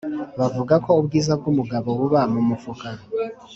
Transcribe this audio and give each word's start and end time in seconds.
Bavuga 0.39 0.75
ko 0.85 0.89
ubwiza 0.99 1.31
bw’ 1.39 1.45
umugabo 1.51 1.87
buba 1.99 2.21
mu 2.33 2.41
mufuka 2.49 2.87